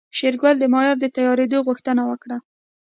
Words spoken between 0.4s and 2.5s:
د ماريا د تيارېدو غوښتنه وکړه.